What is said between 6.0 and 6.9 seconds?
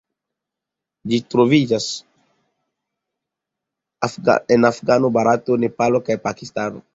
kaj Pakistano.